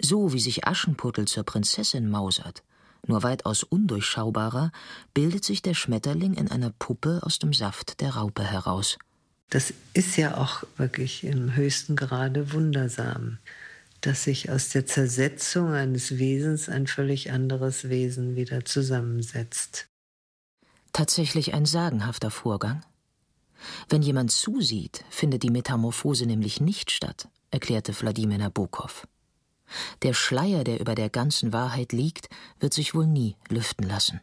So 0.00 0.32
wie 0.32 0.40
sich 0.40 0.66
Aschenputtel 0.66 1.26
zur 1.26 1.44
Prinzessin 1.44 2.08
mausert, 2.08 2.62
nur 3.08 3.22
weitaus 3.22 3.62
undurchschaubarer, 3.62 4.72
bildet 5.14 5.44
sich 5.44 5.62
der 5.62 5.74
Schmetterling 5.74 6.34
in 6.34 6.50
einer 6.50 6.70
Puppe 6.70 7.20
aus 7.22 7.38
dem 7.38 7.52
Saft 7.52 8.00
der 8.00 8.16
Raupe 8.16 8.44
heraus. 8.44 8.98
Das 9.50 9.72
ist 9.94 10.16
ja 10.16 10.36
auch 10.36 10.64
wirklich 10.76 11.24
im 11.24 11.54
höchsten 11.54 11.94
Grade 11.94 12.52
wundersam, 12.52 13.38
dass 14.00 14.24
sich 14.24 14.50
aus 14.50 14.70
der 14.70 14.86
Zersetzung 14.86 15.72
eines 15.72 16.18
Wesens 16.18 16.68
ein 16.68 16.86
völlig 16.86 17.30
anderes 17.30 17.88
Wesen 17.88 18.36
wieder 18.36 18.64
zusammensetzt. 18.64 19.86
Tatsächlich 20.92 21.54
ein 21.54 21.66
sagenhafter 21.66 22.30
Vorgang. 22.30 22.82
Wenn 23.88 24.02
jemand 24.02 24.32
zusieht, 24.32 25.04
findet 25.10 25.42
die 25.42 25.50
Metamorphose 25.50 26.26
nämlich 26.26 26.60
nicht 26.60 26.90
statt, 26.90 27.28
erklärte 27.50 27.98
Wladimir 28.00 28.38
Nabokov. 28.38 29.06
Der 30.02 30.14
Schleier, 30.14 30.64
der 30.64 30.80
über 30.80 30.94
der 30.94 31.10
ganzen 31.10 31.52
Wahrheit 31.52 31.92
liegt, 31.92 32.28
wird 32.60 32.72
sich 32.72 32.94
wohl 32.94 33.06
nie 33.06 33.36
lüften 33.48 33.86
lassen. 33.86 34.20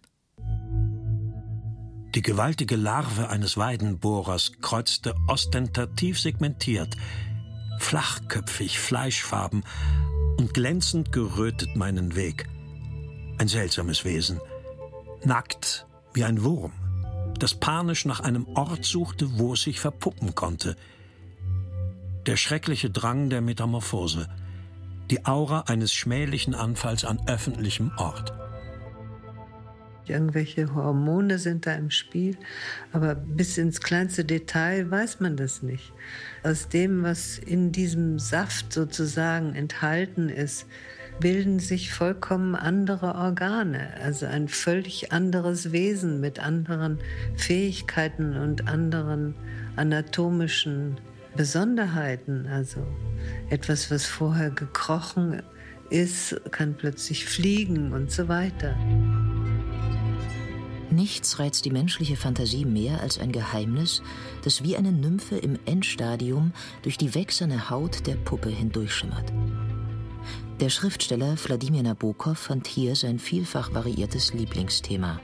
Die 2.15 2.21
gewaltige 2.21 2.75
Larve 2.75 3.29
eines 3.29 3.57
Weidenbohrers 3.57 4.51
kreuzte 4.61 5.15
ostentativ 5.27 6.19
segmentiert, 6.19 6.95
flachköpfig, 7.79 8.79
fleischfarben 8.79 9.63
und 10.37 10.53
glänzend 10.53 11.11
gerötet 11.11 11.75
meinen 11.75 12.15
Weg. 12.15 12.47
Ein 13.39 13.47
seltsames 13.47 14.05
Wesen, 14.05 14.39
nackt 15.23 15.87
wie 16.13 16.23
ein 16.23 16.43
Wurm, 16.43 16.71
das 17.39 17.55
panisch 17.55 18.05
nach 18.05 18.19
einem 18.19 18.47
Ort 18.55 18.85
suchte, 18.85 19.39
wo 19.39 19.53
es 19.53 19.63
sich 19.63 19.79
verpuppen 19.79 20.35
konnte. 20.35 20.75
Der 22.27 22.37
schreckliche 22.37 22.91
Drang 22.91 23.29
der 23.29 23.41
Metamorphose– 23.41 24.29
die 25.13 25.27
Aura 25.27 25.65
eines 25.67 25.93
schmählichen 25.93 26.55
Anfalls 26.55 27.05
an 27.05 27.19
öffentlichem 27.27 27.91
Ort. 27.97 28.33
Irgendwelche 30.07 30.73
Hormone 30.73 31.37
sind 31.37 31.67
da 31.67 31.73
im 31.73 31.91
Spiel, 31.91 32.35
aber 32.93 33.13
bis 33.13 33.59
ins 33.59 33.79
kleinste 33.79 34.25
Detail 34.25 34.89
weiß 34.89 35.19
man 35.19 35.37
das 35.37 35.61
nicht. 35.61 35.93
Aus 36.41 36.67
dem, 36.67 37.03
was 37.03 37.37
in 37.37 37.71
diesem 37.71 38.17
Saft 38.17 38.73
sozusagen 38.73 39.53
enthalten 39.53 40.29
ist, 40.29 40.65
bilden 41.19 41.59
sich 41.59 41.93
vollkommen 41.93 42.55
andere 42.55 43.13
Organe, 43.13 43.93
also 44.01 44.25
ein 44.25 44.47
völlig 44.47 45.11
anderes 45.11 45.71
Wesen 45.71 46.21
mit 46.21 46.39
anderen 46.39 46.97
Fähigkeiten 47.35 48.35
und 48.35 48.67
anderen 48.67 49.35
anatomischen 49.75 50.97
Besonderheiten. 51.35 52.47
Also 52.47 52.85
etwas, 53.49 53.91
was 53.91 54.05
vorher 54.05 54.51
gekrochen 54.51 55.41
ist, 55.89 56.39
kann 56.51 56.75
plötzlich 56.75 57.25
fliegen 57.25 57.93
und 57.93 58.11
so 58.11 58.27
weiter. 58.27 58.75
Nichts 60.93 61.39
reizt 61.39 61.65
die 61.65 61.71
menschliche 61.71 62.15
Fantasie 62.15 62.65
mehr 62.65 63.01
als 63.01 63.17
ein 63.17 63.31
Geheimnis, 63.31 64.03
das 64.43 64.63
wie 64.63 64.77
eine 64.77 64.91
Nymphe 64.91 65.37
im 65.37 65.57
Endstadium 65.65 66.51
durch 66.83 66.97
die 66.97 67.15
wächserne 67.15 67.71
Haut 67.71 68.05
der 68.05 68.15
Puppe 68.15 68.49
hindurchschimmert. 68.49 69.33
Der 70.59 70.69
Schriftsteller 70.69 71.35
Wladimir 71.43 71.81
Nabokov 71.81 72.37
fand 72.37 72.67
hier 72.67 72.95
sein 72.95 73.17
vielfach 73.17 73.73
variiertes 73.73 74.33
Lieblingsthema. 74.33 75.19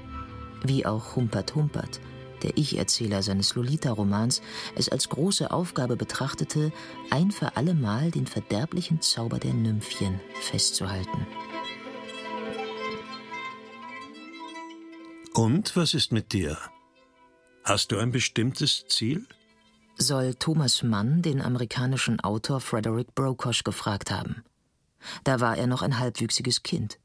Wie 0.63 0.87
auch 0.87 1.15
Humpert 1.15 1.53
Humpert, 1.53 2.01
der 2.43 2.58
Ich-Erzähler 2.58 3.24
seines 3.24 3.55
Lolita-Romans, 3.55 4.41
es 4.75 4.89
als 4.89 5.10
große 5.10 5.51
Aufgabe 5.51 5.96
betrachtete, 5.96 6.72
ein 7.10 7.31
für 7.31 7.58
allemal 7.58 8.12
den 8.12 8.27
verderblichen 8.27 9.01
Zauber 9.01 9.39
der 9.39 9.53
Nymphien 9.53 10.19
festzuhalten. 10.41 11.27
Und 15.34 15.75
was 15.75 15.93
ist 15.93 16.12
mit 16.12 16.34
dir? 16.34 16.58
Hast 17.63 17.91
du 17.91 17.98
ein 17.98 18.12
bestimmtes 18.12 18.86
Ziel? 18.88 19.25
soll 20.01 20.34
Thomas 20.36 20.81
Mann 20.81 21.22
den 21.22 21.41
amerikanischen 21.41 22.19
Autor 22.22 22.62
Frederick 22.62 23.13
Brokosch 23.15 23.63
gefragt 23.63 24.12
haben. 24.12 24.43
Da 25.24 25.39
war 25.39 25.58
er 25.58 25.67
noch 25.67 25.81
ein 25.81 26.00
halbwüchsiges 26.00 26.63
Kind. 26.63 27.00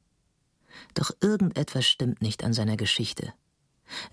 Doch 0.95 1.11
irgendetwas 1.21 1.87
stimmt 1.87 2.23
nicht 2.23 2.45
an 2.45 2.53
seiner 2.53 2.77
Geschichte. 2.77 3.35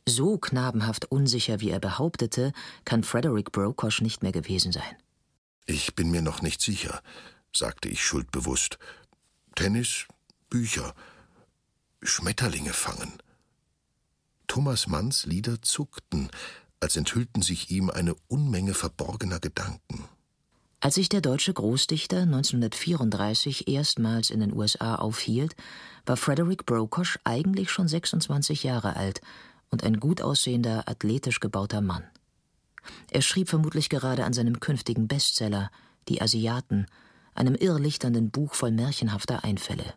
So 0.07 0.37
knabenhaft 0.37 1.05
unsicher, 1.05 1.61
wie 1.61 1.69
er 1.69 1.79
behauptete, 1.79 2.53
kann 2.85 3.03
Frederick 3.03 3.51
Brokosch 3.51 4.01
nicht 4.01 4.23
mehr 4.23 4.31
gewesen 4.31 4.71
sein. 4.71 4.95
Ich 5.65 5.95
bin 5.95 6.11
mir 6.11 6.21
noch 6.21 6.41
nicht 6.41 6.61
sicher, 6.61 7.01
sagte 7.55 7.87
ich 7.89 8.03
schuldbewusst. 8.03 8.77
Tennis, 9.55 10.07
Bücher, 10.49 10.93
Schmetterlinge 12.01 12.73
fangen. 12.73 13.13
Thomas 14.47 14.87
Manns 14.87 15.25
Lieder 15.25 15.61
zuckten, 15.61 16.29
als 16.79 16.97
enthüllten 16.97 17.41
sich 17.41 17.69
ihm 17.69 17.89
eine 17.89 18.15
Unmenge 18.27 18.73
verborgener 18.73 19.39
Gedanken. 19.39 20.09
Als 20.81 20.95
sich 20.95 21.09
der 21.09 21.21
deutsche 21.21 21.53
Großdichter 21.53 22.23
1934 22.23 23.67
erstmals 23.67 24.31
in 24.31 24.39
den 24.39 24.51
USA 24.51 24.95
aufhielt, 24.95 25.55
war 26.07 26.17
Frederick 26.17 26.65
Brokosch 26.65 27.19
eigentlich 27.23 27.69
schon 27.69 27.87
26 27.87 28.63
Jahre 28.63 28.95
alt 28.95 29.21
und 29.71 29.83
ein 29.83 29.99
gut 29.99 30.21
aussehender, 30.21 30.87
athletisch 30.87 31.39
gebauter 31.39 31.81
Mann. 31.81 32.03
Er 33.09 33.21
schrieb 33.21 33.49
vermutlich 33.49 33.89
gerade 33.89 34.25
an 34.25 34.33
seinem 34.33 34.59
künftigen 34.59 35.07
Bestseller 35.07 35.71
Die 36.07 36.21
Asiaten, 36.21 36.87
einem 37.33 37.55
irrlichternden 37.55 38.31
Buch 38.31 38.53
voll 38.53 38.71
märchenhafter 38.71 39.43
Einfälle. 39.43 39.93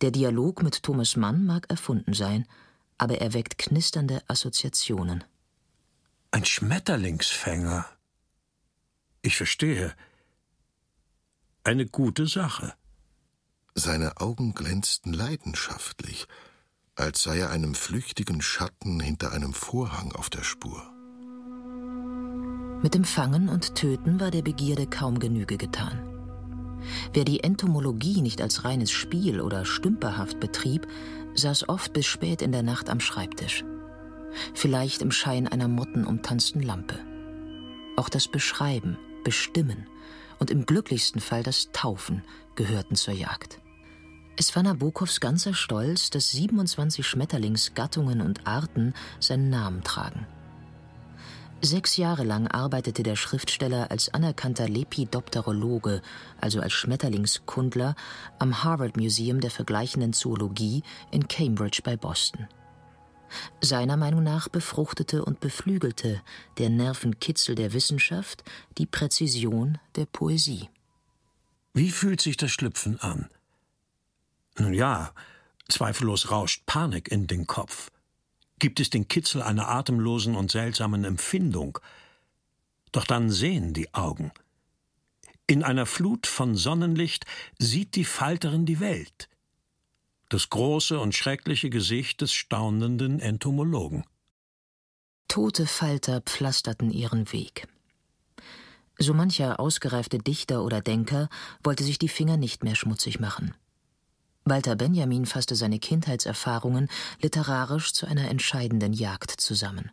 Der 0.00 0.10
Dialog 0.10 0.62
mit 0.62 0.82
Thomas 0.82 1.16
Mann 1.16 1.46
mag 1.46 1.68
erfunden 1.70 2.14
sein, 2.14 2.46
aber 2.98 3.18
er 3.18 3.32
weckt 3.32 3.58
knisternde 3.58 4.22
Assoziationen. 4.28 5.24
Ein 6.30 6.44
Schmetterlingsfänger. 6.44 7.86
Ich 9.22 9.36
verstehe. 9.36 9.94
Eine 11.62 11.86
gute 11.86 12.26
Sache. 12.26 12.74
Seine 13.74 14.20
Augen 14.20 14.54
glänzten 14.54 15.12
leidenschaftlich, 15.12 16.28
als 16.96 17.22
sei 17.22 17.38
er 17.38 17.50
einem 17.50 17.74
flüchtigen 17.74 18.42
Schatten 18.42 19.00
hinter 19.00 19.32
einem 19.32 19.52
Vorhang 19.52 20.12
auf 20.12 20.30
der 20.30 20.44
Spur. 20.44 20.82
Mit 22.82 22.94
dem 22.94 23.04
Fangen 23.04 23.48
und 23.48 23.74
Töten 23.74 24.20
war 24.20 24.30
der 24.30 24.42
Begierde 24.42 24.86
kaum 24.86 25.18
Genüge 25.18 25.56
getan. 25.56 26.10
Wer 27.12 27.24
die 27.24 27.42
Entomologie 27.42 28.20
nicht 28.20 28.42
als 28.42 28.64
reines 28.64 28.90
Spiel 28.90 29.40
oder 29.40 29.64
stümperhaft 29.64 30.38
betrieb, 30.38 30.86
saß 31.34 31.68
oft 31.68 31.92
bis 31.92 32.06
spät 32.06 32.42
in 32.42 32.52
der 32.52 32.62
Nacht 32.62 32.90
am 32.90 33.00
Schreibtisch 33.00 33.64
vielleicht 34.54 35.02
im 35.02 35.10
Schein 35.10 35.48
einer 35.48 35.68
mottenumtanzten 35.68 36.62
Lampe. 36.62 36.98
Auch 37.96 38.08
das 38.08 38.28
Beschreiben, 38.28 38.98
Bestimmen 39.22 39.86
und 40.38 40.50
im 40.50 40.66
glücklichsten 40.66 41.20
Fall 41.20 41.42
das 41.42 41.70
Taufen 41.72 42.22
gehörten 42.56 42.96
zur 42.96 43.14
Jagd. 43.14 43.60
Es 44.36 44.54
war 44.56 44.62
Nabokovs 44.64 45.20
ganzer 45.20 45.54
Stolz, 45.54 46.10
dass 46.10 46.30
27 46.32 47.06
Schmetterlingsgattungen 47.06 48.20
und 48.20 48.46
Arten 48.46 48.94
seinen 49.20 49.48
Namen 49.48 49.82
tragen. 49.84 50.26
Sechs 51.60 51.96
Jahre 51.96 52.24
lang 52.24 52.46
arbeitete 52.48 53.02
der 53.02 53.16
Schriftsteller 53.16 53.90
als 53.90 54.12
anerkannter 54.12 54.68
Lepidopterologe, 54.68 56.02
also 56.40 56.60
als 56.60 56.72
Schmetterlingskundler, 56.72 57.94
am 58.38 58.64
Harvard 58.64 58.96
Museum 58.96 59.40
der 59.40 59.50
vergleichenden 59.50 60.12
Zoologie 60.12 60.82
in 61.10 61.26
Cambridge 61.26 61.80
bei 61.82 61.96
Boston. 61.96 62.48
Seiner 63.60 63.96
Meinung 63.96 64.22
nach 64.22 64.48
befruchtete 64.48 65.24
und 65.24 65.40
beflügelte 65.40 66.20
der 66.58 66.68
Nervenkitzel 66.70 67.54
der 67.54 67.72
Wissenschaft 67.72 68.44
die 68.76 68.86
Präzision 68.86 69.78
der 69.96 70.06
Poesie. 70.06 70.68
Wie 71.72 71.90
fühlt 71.90 72.20
sich 72.20 72.36
das 72.36 72.50
Schlüpfen 72.50 73.00
an? 73.00 73.30
Nun 74.58 74.74
ja, 74.74 75.12
zweifellos 75.68 76.30
rauscht 76.30 76.64
Panik 76.66 77.10
in 77.10 77.26
den 77.26 77.46
Kopf. 77.46 77.90
Gibt 78.58 78.80
es 78.80 78.90
den 78.90 79.08
Kitzel 79.08 79.42
einer 79.42 79.68
atemlosen 79.68 80.36
und 80.36 80.50
seltsamen 80.50 81.04
Empfindung. 81.04 81.78
Doch 82.92 83.04
dann 83.04 83.30
sehen 83.30 83.74
die 83.74 83.92
Augen. 83.94 84.32
In 85.46 85.62
einer 85.62 85.86
Flut 85.86 86.26
von 86.26 86.54
Sonnenlicht 86.54 87.26
sieht 87.58 87.96
die 87.96 88.04
Falterin 88.04 88.64
die 88.64 88.80
Welt 88.80 89.28
das 90.34 90.50
große 90.50 90.98
und 90.98 91.14
schreckliche 91.14 91.70
Gesicht 91.70 92.20
des 92.20 92.32
staunenden 92.32 93.20
Entomologen. 93.20 94.04
Tote 95.28 95.66
Falter 95.66 96.22
pflasterten 96.22 96.90
ihren 96.90 97.32
Weg. 97.32 97.68
So 98.98 99.14
mancher 99.14 99.60
ausgereifte 99.60 100.18
Dichter 100.18 100.64
oder 100.64 100.80
Denker 100.80 101.28
wollte 101.62 101.84
sich 101.84 101.98
die 101.98 102.08
Finger 102.08 102.36
nicht 102.36 102.64
mehr 102.64 102.74
schmutzig 102.74 103.20
machen. 103.20 103.54
Walter 104.44 104.76
Benjamin 104.76 105.24
fasste 105.24 105.56
seine 105.56 105.78
Kindheitserfahrungen 105.78 106.88
literarisch 107.22 107.92
zu 107.92 108.06
einer 108.06 108.28
entscheidenden 108.28 108.92
Jagd 108.92 109.30
zusammen. 109.30 109.90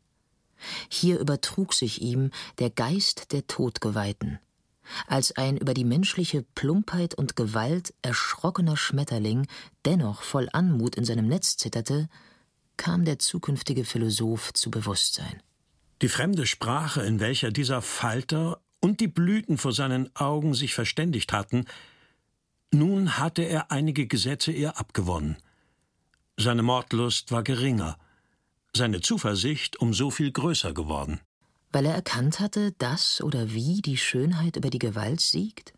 Hier 0.90 1.20
übertrug 1.20 1.74
sich 1.74 2.02
ihm 2.02 2.32
der 2.60 2.70
Geist 2.70 3.32
der 3.32 3.48
Todgeweihten, 3.48 4.40
als 5.08 5.36
ein 5.38 5.58
über 5.58 5.74
die 5.74 5.86
menschliche 5.86 6.44
Plumpheit 6.56 7.16
und 7.16 7.36
Gewalt 7.36 7.94
erschrockener 8.02 8.78
Schmetterling 8.78 9.48
dennoch 9.86 10.22
voll 10.22 10.50
Anmut 10.52 10.96
in 10.96 11.06
seinem 11.06 11.28
Netz 11.28 11.58
zitterte, 11.58 12.10
kam 12.78 13.06
der 13.06 13.20
zukünftige 13.20 13.86
Philosoph 13.86 14.54
zu 14.54 14.70
Bewusstsein. 14.70 15.42
Die 16.02 16.10
fremde 16.10 16.46
Sprache, 16.46 17.04
in 17.04 17.20
welcher 17.20 17.52
dieser 17.52 17.82
Falter 17.82 18.60
und 18.80 19.00
die 19.00 19.08
Blüten 19.08 19.58
vor 19.58 19.72
seinen 19.72 20.14
Augen 20.16 20.56
sich 20.56 20.74
verständigt 20.74 21.32
hatten, 21.32 21.66
nun 22.72 23.18
hatte 23.18 23.44
er 23.44 23.72
einige 23.72 24.08
Gesetze 24.08 24.52
ihr 24.52 24.78
abgewonnen. 24.78 25.38
Seine 26.38 26.64
Mordlust 26.64 27.32
war 27.32 27.44
geringer, 27.44 27.98
seine 28.76 29.02
Zuversicht 29.02 29.78
um 29.80 29.94
so 29.94 30.12
viel 30.12 30.32
größer 30.32 30.74
geworden 30.74 31.20
weil 31.72 31.86
er 31.86 31.96
erkannt 31.96 32.40
hatte, 32.40 32.74
dass 32.74 33.22
oder 33.22 33.54
wie 33.54 33.82
die 33.82 33.98
Schönheit 33.98 34.58
über 34.58 34.70
die 34.70 34.80
Gewalt 34.80 35.22
siegt? 35.22 35.74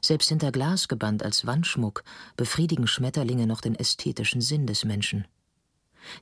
Selbst 0.00 0.28
hinter 0.28 0.52
Glas 0.52 0.88
gebannt 0.88 1.22
als 1.22 1.46
Wandschmuck 1.46 2.02
befriedigen 2.36 2.86
Schmetterlinge 2.86 3.46
noch 3.46 3.60
den 3.60 3.74
ästhetischen 3.74 4.40
Sinn 4.40 4.66
des 4.66 4.84
Menschen. 4.84 5.26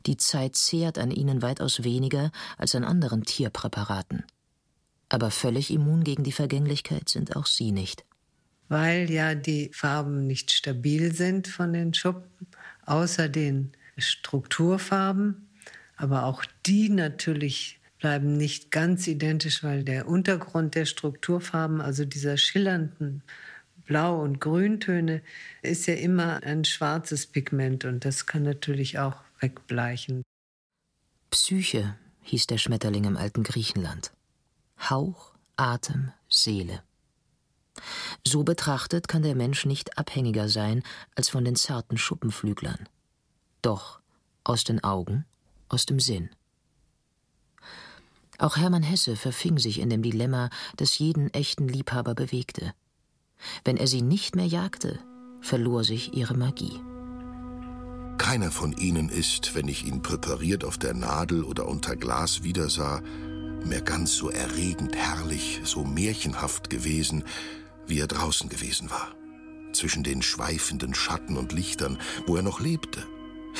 Die 0.06 0.18
Zeit 0.18 0.56
zehrt 0.56 0.98
an 0.98 1.10
ihnen 1.10 1.40
weitaus 1.40 1.82
weniger 1.82 2.30
als 2.58 2.74
an 2.74 2.84
anderen 2.84 3.24
Tierpräparaten. 3.24 4.24
Aber 5.08 5.30
völlig 5.30 5.70
immun 5.70 6.04
gegen 6.04 6.22
die 6.22 6.32
Vergänglichkeit 6.32 7.08
sind 7.08 7.34
auch 7.34 7.46
sie 7.46 7.72
nicht. 7.72 8.04
Weil 8.70 9.10
ja 9.10 9.34
die 9.34 9.70
Farben 9.74 10.26
nicht 10.26 10.52
stabil 10.52 11.12
sind 11.12 11.48
von 11.48 11.72
den 11.72 11.92
Schuppen, 11.92 12.46
außer 12.86 13.28
den 13.28 13.72
Strukturfarben, 13.98 15.48
aber 15.96 16.24
auch 16.24 16.44
die 16.64 16.88
natürlich 16.88 17.80
bleiben 17.98 18.36
nicht 18.36 18.70
ganz 18.70 19.08
identisch, 19.08 19.64
weil 19.64 19.82
der 19.82 20.08
Untergrund 20.08 20.76
der 20.76 20.86
Strukturfarben, 20.86 21.80
also 21.80 22.04
dieser 22.04 22.36
schillernden 22.36 23.22
Blau- 23.86 24.22
und 24.22 24.40
Grüntöne, 24.40 25.20
ist 25.62 25.86
ja 25.86 25.94
immer 25.94 26.44
ein 26.44 26.64
schwarzes 26.64 27.26
Pigment 27.26 27.84
und 27.84 28.04
das 28.04 28.26
kann 28.26 28.44
natürlich 28.44 29.00
auch 29.00 29.16
wegbleichen. 29.40 30.22
Psyche 31.30 31.96
hieß 32.22 32.46
der 32.46 32.58
Schmetterling 32.58 33.04
im 33.04 33.16
alten 33.16 33.42
Griechenland. 33.42 34.12
Hauch, 34.78 35.34
Atem, 35.56 36.12
Seele. 36.28 36.84
So 38.26 38.44
betrachtet 38.44 39.08
kann 39.08 39.22
der 39.22 39.34
Mensch 39.34 39.66
nicht 39.66 39.98
abhängiger 39.98 40.48
sein 40.48 40.82
als 41.14 41.28
von 41.28 41.44
den 41.44 41.56
zarten 41.56 41.98
Schuppenflüglern. 41.98 42.88
Doch 43.62 44.00
aus 44.44 44.64
den 44.64 44.82
Augen, 44.82 45.24
aus 45.68 45.86
dem 45.86 46.00
Sinn. 46.00 46.30
Auch 48.38 48.56
Hermann 48.56 48.82
Hesse 48.82 49.16
verfing 49.16 49.58
sich 49.58 49.80
in 49.80 49.90
dem 49.90 50.02
Dilemma, 50.02 50.48
das 50.76 50.98
jeden 50.98 51.32
echten 51.34 51.68
Liebhaber 51.68 52.14
bewegte. 52.14 52.72
Wenn 53.64 53.76
er 53.76 53.86
sie 53.86 54.02
nicht 54.02 54.34
mehr 54.34 54.46
jagte, 54.46 54.98
verlor 55.42 55.84
sich 55.84 56.14
ihre 56.14 56.34
Magie. 56.34 56.80
Keiner 58.16 58.50
von 58.50 58.72
ihnen 58.72 59.08
ist, 59.08 59.54
wenn 59.54 59.68
ich 59.68 59.86
ihn 59.86 60.02
präpariert 60.02 60.64
auf 60.64 60.78
der 60.78 60.94
Nadel 60.94 61.42
oder 61.42 61.66
unter 61.66 61.96
Glas 61.96 62.42
wiedersah, 62.42 63.02
mehr 63.64 63.82
ganz 63.82 64.14
so 64.14 64.30
erregend 64.30 64.96
herrlich, 64.96 65.60
so 65.64 65.84
märchenhaft 65.84 66.70
gewesen, 66.70 67.24
wie 67.90 68.00
er 68.00 68.06
draußen 68.06 68.48
gewesen 68.48 68.90
war. 68.90 69.08
Zwischen 69.72 70.02
den 70.02 70.22
schweifenden 70.22 70.94
Schatten 70.94 71.36
und 71.36 71.52
Lichtern, 71.52 71.98
wo 72.26 72.36
er 72.36 72.42
noch 72.42 72.60
lebte 72.60 73.06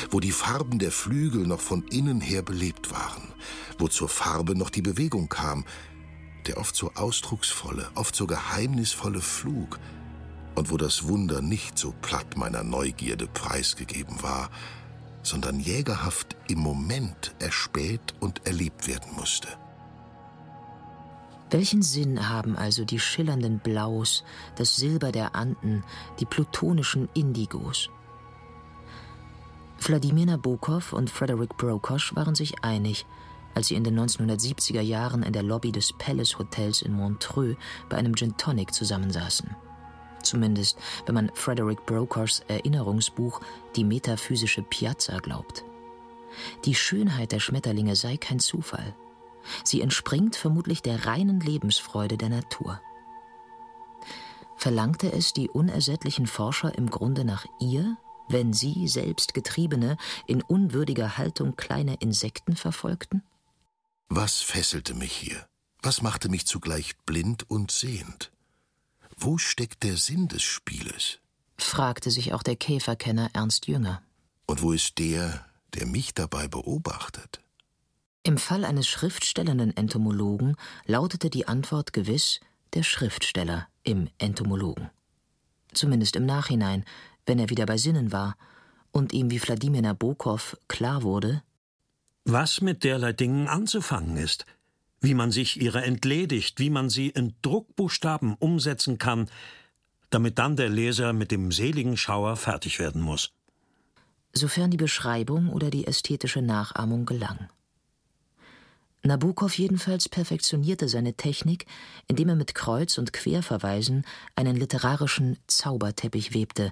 wo 0.09 0.19
die 0.19 0.31
Farben 0.31 0.79
der 0.79 0.91
Flügel 0.91 1.45
noch 1.45 1.59
von 1.59 1.83
innen 1.87 2.21
her 2.21 2.41
belebt 2.41 2.91
waren, 2.91 3.33
wo 3.77 3.87
zur 3.87 4.09
Farbe 4.09 4.55
noch 4.55 4.69
die 4.69 4.81
Bewegung 4.81 5.29
kam, 5.29 5.65
der 6.47 6.57
oft 6.57 6.75
so 6.75 6.91
ausdrucksvolle, 6.95 7.89
oft 7.95 8.15
so 8.15 8.25
geheimnisvolle 8.27 9.21
Flug, 9.21 9.79
und 10.53 10.69
wo 10.69 10.75
das 10.75 11.07
Wunder 11.07 11.41
nicht 11.41 11.77
so 11.77 11.93
platt 12.01 12.35
meiner 12.35 12.63
Neugierde 12.63 13.25
preisgegeben 13.25 14.21
war, 14.21 14.49
sondern 15.23 15.61
jägerhaft 15.61 16.35
im 16.49 16.59
Moment 16.59 17.33
erspäht 17.39 18.15
und 18.19 18.45
erlebt 18.45 18.85
werden 18.85 19.13
musste. 19.15 19.47
Welchen 21.51 21.81
Sinn 21.81 22.29
haben 22.29 22.55
also 22.55 22.85
die 22.85 22.99
schillernden 22.99 23.59
Blaus, 23.59 24.23
das 24.55 24.77
Silber 24.77 25.11
der 25.11 25.35
Anden, 25.35 25.83
die 26.19 26.25
plutonischen 26.25 27.09
Indigos? 27.13 27.89
Wladimir 29.79 30.27
Nabokov 30.27 30.93
und 30.93 31.09
Frederick 31.09 31.57
Brokosch 31.57 32.15
waren 32.15 32.35
sich 32.35 32.63
einig, 32.63 33.05
als 33.53 33.67
sie 33.67 33.75
in 33.75 33.83
den 33.83 33.99
1970er 33.99 34.79
Jahren 34.79 35.23
in 35.23 35.33
der 35.33 35.43
Lobby 35.43 35.73
des 35.73 35.91
Palace 35.91 36.39
Hotels 36.39 36.81
in 36.81 36.93
Montreux 36.93 37.57
bei 37.89 37.97
einem 37.97 38.15
Gin 38.15 38.37
Tonic 38.37 38.73
zusammensaßen. 38.73 39.53
Zumindest, 40.23 40.77
wenn 41.05 41.15
man 41.15 41.31
Frederick 41.33 41.85
Brokoschs 41.85 42.43
Erinnerungsbuch 42.47 43.41
Die 43.75 43.83
metaphysische 43.83 44.61
Piazza 44.61 45.17
glaubt. 45.17 45.65
Die 46.63 46.75
Schönheit 46.75 47.33
der 47.33 47.39
Schmetterlinge 47.39 47.97
sei 47.97 48.15
kein 48.15 48.39
Zufall. 48.39 48.95
Sie 49.63 49.81
entspringt 49.81 50.35
vermutlich 50.35 50.81
der 50.81 51.05
reinen 51.05 51.39
Lebensfreude 51.39 52.17
der 52.17 52.29
Natur. 52.29 52.81
Verlangte 54.55 55.11
es 55.11 55.33
die 55.33 55.49
unersättlichen 55.49 56.27
Forscher 56.27 56.77
im 56.77 56.89
Grunde 56.89 57.25
nach 57.25 57.45
ihr, 57.59 57.97
wenn 58.29 58.53
sie, 58.53 58.87
selbst 58.87 59.33
Getriebene, 59.33 59.97
in 60.27 60.41
unwürdiger 60.41 61.17
Haltung 61.17 61.55
kleine 61.55 61.95
Insekten 61.95 62.55
verfolgten? 62.55 63.23
Was 64.09 64.41
fesselte 64.41 64.93
mich 64.93 65.11
hier? 65.11 65.47
Was 65.81 66.01
machte 66.01 66.29
mich 66.29 66.45
zugleich 66.45 66.97
blind 67.05 67.49
und 67.49 67.71
sehend? 67.71 68.31
Wo 69.17 69.37
steckt 69.37 69.83
der 69.83 69.97
Sinn 69.97 70.27
des 70.27 70.43
Spieles? 70.43 71.19
fragte 71.57 72.11
sich 72.11 72.33
auch 72.33 72.43
der 72.43 72.55
Käferkenner 72.55 73.29
Ernst 73.33 73.67
Jünger. 73.67 74.01
Und 74.45 74.61
wo 74.61 74.71
ist 74.71 74.97
der, 74.97 75.45
der 75.73 75.85
mich 75.85 76.13
dabei 76.13 76.47
beobachtet? 76.47 77.41
Im 78.23 78.37
Fall 78.37 78.65
eines 78.65 78.87
schriftstellenden 78.87 79.75
Entomologen 79.75 80.55
lautete 80.85 81.29
die 81.29 81.47
Antwort 81.47 81.91
gewiss 81.91 82.39
der 82.73 82.83
Schriftsteller 82.83 83.67
im 83.83 84.09
Entomologen. 84.19 84.91
Zumindest 85.73 86.15
im 86.15 86.25
Nachhinein, 86.25 86.85
wenn 87.25 87.39
er 87.39 87.49
wieder 87.49 87.65
bei 87.65 87.77
Sinnen 87.77 88.11
war 88.11 88.35
und 88.91 89.11
ihm 89.11 89.31
wie 89.31 89.41
Wladimir 89.41 89.81
Nabokov 89.81 90.57
klar 90.67 91.01
wurde, 91.03 91.41
was 92.23 92.61
mit 92.61 92.83
derlei 92.83 93.13
Dingen 93.13 93.47
anzufangen 93.47 94.15
ist, 94.17 94.45
wie 94.99 95.15
man 95.15 95.31
sich 95.31 95.59
ihrer 95.59 95.83
entledigt, 95.83 96.59
wie 96.59 96.69
man 96.69 96.89
sie 96.89 97.09
in 97.09 97.33
Druckbuchstaben 97.41 98.35
umsetzen 98.35 98.99
kann, 98.99 99.29
damit 100.11 100.37
dann 100.37 100.55
der 100.55 100.69
Leser 100.69 101.13
mit 101.13 101.31
dem 101.31 101.51
seligen 101.51 101.97
Schauer 101.97 102.35
fertig 102.35 102.77
werden 102.77 103.01
muss. 103.01 103.33
Sofern 104.33 104.69
die 104.69 104.77
Beschreibung 104.77 105.49
oder 105.49 105.71
die 105.71 105.87
ästhetische 105.87 106.43
Nachahmung 106.43 107.05
gelang. 107.05 107.49
Nabokov 109.03 109.57
jedenfalls 109.57 110.07
perfektionierte 110.09 110.87
seine 110.87 111.15
Technik, 111.15 111.65
indem 112.07 112.29
er 112.29 112.35
mit 112.35 112.53
Kreuz- 112.53 112.99
und 112.99 113.13
Querverweisen 113.13 114.05
einen 114.35 114.55
literarischen 114.55 115.37
Zauberteppich 115.47 116.35
webte, 116.35 116.71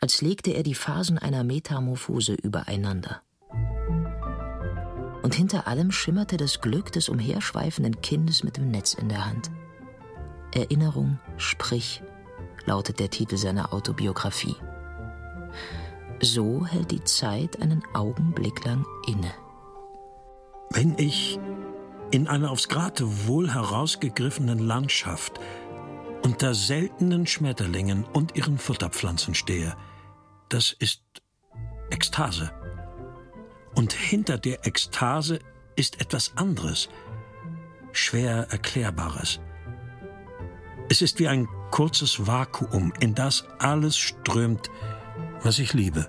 als 0.00 0.22
legte 0.22 0.52
er 0.52 0.62
die 0.62 0.74
Phasen 0.74 1.18
einer 1.18 1.42
Metamorphose 1.42 2.34
übereinander. 2.34 3.22
Und 5.22 5.34
hinter 5.34 5.66
allem 5.66 5.90
schimmerte 5.90 6.36
das 6.36 6.60
Glück 6.60 6.92
des 6.92 7.08
umherschweifenden 7.08 8.00
Kindes 8.02 8.44
mit 8.44 8.56
dem 8.56 8.70
Netz 8.70 8.94
in 8.94 9.08
der 9.08 9.24
Hand. 9.24 9.50
Erinnerung, 10.54 11.18
sprich, 11.38 12.02
lautet 12.66 13.00
der 13.00 13.10
Titel 13.10 13.36
seiner 13.36 13.72
Autobiografie. 13.72 14.54
So 16.20 16.64
hält 16.66 16.92
die 16.92 17.02
Zeit 17.02 17.60
einen 17.60 17.82
Augenblick 17.94 18.64
lang 18.64 18.86
inne. 19.08 19.32
Wenn 20.70 20.96
ich 20.98 21.38
in 22.14 22.28
einer 22.28 22.52
aufs 22.52 22.68
Grate 22.68 23.26
wohl 23.26 23.52
herausgegriffenen 23.52 24.60
Landschaft 24.60 25.40
unter 26.22 26.54
seltenen 26.54 27.26
Schmetterlingen 27.26 28.04
und 28.04 28.36
ihren 28.36 28.56
Futterpflanzen 28.56 29.34
stehe, 29.34 29.76
das 30.48 30.70
ist 30.78 31.02
Ekstase. 31.90 32.52
Und 33.74 33.92
hinter 33.92 34.38
der 34.38 34.64
Ekstase 34.64 35.40
ist 35.74 36.00
etwas 36.00 36.36
anderes, 36.36 36.88
schwer 37.90 38.46
Erklärbares. 38.48 39.40
Es 40.88 41.02
ist 41.02 41.18
wie 41.18 41.26
ein 41.26 41.48
kurzes 41.72 42.28
Vakuum, 42.28 42.92
in 43.00 43.16
das 43.16 43.44
alles 43.58 43.96
strömt, 43.96 44.70
was 45.42 45.58
ich 45.58 45.72
liebe. 45.72 46.08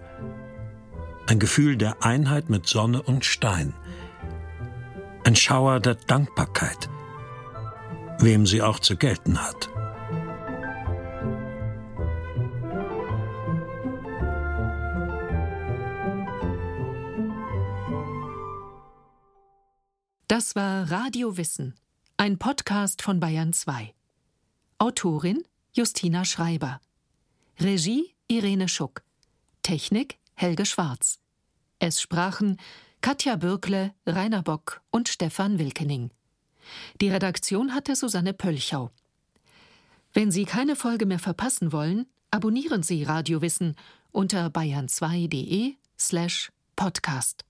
Ein 1.25 1.39
Gefühl 1.39 1.77
der 1.77 2.05
Einheit 2.05 2.51
mit 2.51 2.67
Sonne 2.67 3.01
und 3.01 3.25
Stein– 3.25 3.73
ein 5.25 5.35
Schauer 5.35 5.79
der 5.79 5.95
Dankbarkeit, 5.95 6.87
wem 8.19 8.45
sie 8.45 8.61
auch 8.61 8.79
zu 8.79 8.95
gelten 8.95 9.41
hat. 9.41 9.69
Das 20.27 20.55
war 20.55 20.91
Radio 20.91 21.37
Wissen, 21.37 21.73
ein 22.17 22.37
Podcast 22.37 23.01
von 23.01 23.19
Bayern 23.19 23.51
2. 23.51 23.93
Autorin 24.77 25.43
Justina 25.73 26.23
Schreiber. 26.23 26.79
Regie 27.59 28.13
Irene 28.27 28.67
Schuck. 28.67 29.01
Technik 29.63 30.19
Helge 30.35 30.65
Schwarz. 30.67 31.19
Es 31.79 31.99
sprachen 31.99 32.57
Katja 33.05 33.35
Bürkle, 33.35 33.93
Rainer 34.07 34.41
Bock 34.41 34.81
und 34.89 35.09
Stefan 35.09 35.59
Wilkening. 35.59 36.09
Die 37.01 37.09
Redaktion 37.09 37.75
hatte 37.75 37.95
Susanne 37.95 38.33
Pölchau. 38.33 38.89
Wenn 40.11 40.31
Sie 40.31 40.45
keine 40.45 40.75
Folge 40.75 41.05
mehr 41.05 41.19
verpassen 41.19 41.71
wollen, 41.71 42.07
abonnieren 42.31 42.81
Sie 42.81 43.03
Radiowissen 43.03 43.75
unter 44.11 44.47
bayern2.de 44.47 45.75
slash 45.99 46.51
podcast. 46.75 47.45